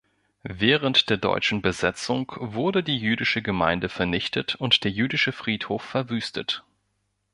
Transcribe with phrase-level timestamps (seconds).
[0.41, 6.63] Während der deutschen Besetzung wurde die jüdische Gemeinde vernichtet und der jüdische Friedhof verwüstet.